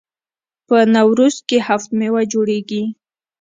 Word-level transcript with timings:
په 0.67 0.77
نوروز 0.95 1.35
کې 1.47 1.57
هفت 1.67 1.89
میوه 1.99 2.21
جوړیږي. 2.33 2.83